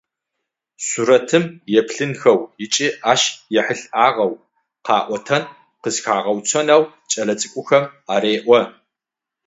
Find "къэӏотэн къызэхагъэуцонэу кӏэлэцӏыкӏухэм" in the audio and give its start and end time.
4.85-7.83